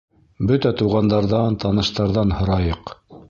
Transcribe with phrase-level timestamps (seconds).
[0.51, 2.97] Бөтә туғандарҙан, таныштарҙан һорайыҡ.